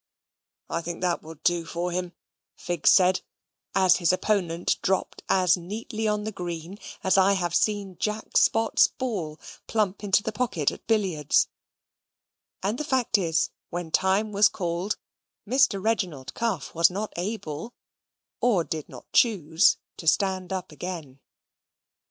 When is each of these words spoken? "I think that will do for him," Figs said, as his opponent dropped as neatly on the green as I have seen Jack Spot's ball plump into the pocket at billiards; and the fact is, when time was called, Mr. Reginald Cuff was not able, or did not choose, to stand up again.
"I 0.67 0.81
think 0.81 1.01
that 1.01 1.21
will 1.21 1.35
do 1.35 1.63
for 1.63 1.91
him," 1.91 2.13
Figs 2.55 2.89
said, 2.89 3.21
as 3.75 3.97
his 3.97 4.11
opponent 4.11 4.79
dropped 4.81 5.21
as 5.29 5.55
neatly 5.55 6.07
on 6.07 6.23
the 6.23 6.31
green 6.31 6.79
as 7.03 7.19
I 7.19 7.33
have 7.33 7.53
seen 7.53 7.97
Jack 7.99 8.35
Spot's 8.35 8.87
ball 8.87 9.39
plump 9.67 10.03
into 10.03 10.23
the 10.23 10.31
pocket 10.31 10.71
at 10.71 10.87
billiards; 10.87 11.49
and 12.63 12.79
the 12.79 12.83
fact 12.83 13.19
is, 13.19 13.51
when 13.69 13.91
time 13.91 14.31
was 14.31 14.47
called, 14.47 14.97
Mr. 15.47 15.79
Reginald 15.79 16.33
Cuff 16.33 16.73
was 16.73 16.89
not 16.89 17.13
able, 17.15 17.75
or 18.39 18.63
did 18.63 18.89
not 18.89 19.05
choose, 19.13 19.77
to 19.97 20.07
stand 20.07 20.51
up 20.51 20.71
again. 20.71 21.19